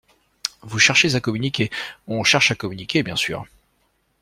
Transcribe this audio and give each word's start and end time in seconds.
Vous 0.63 0.79
cherchez 0.79 1.13
à 1.13 1.19
communiquer. 1.19 1.69
On 2.07 2.23
cherche 2.23 2.49
à 2.49 2.55
communiquer, 2.55 3.03
bien 3.03 3.15
sûr. 3.15 3.45